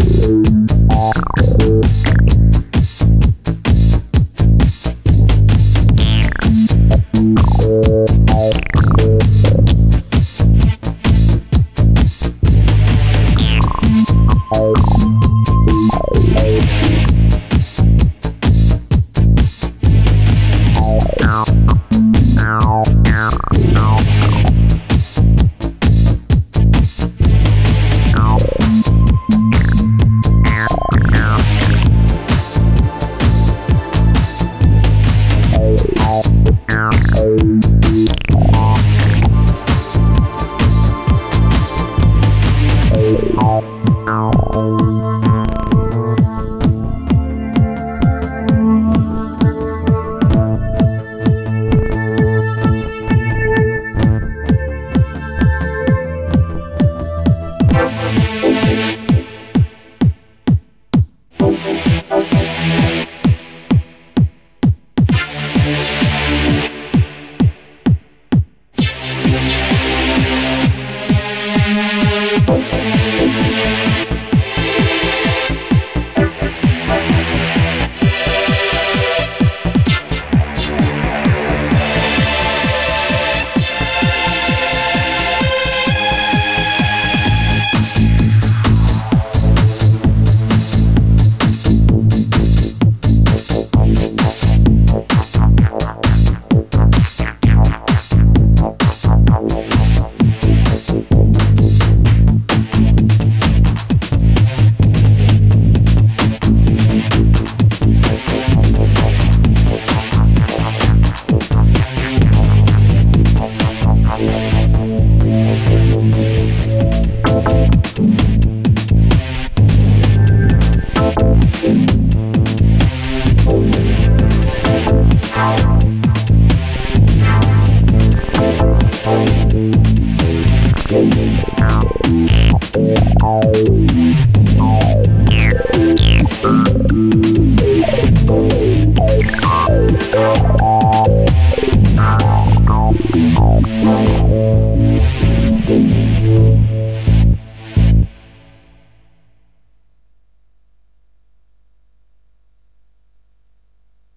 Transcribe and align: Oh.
Oh. 0.00 0.47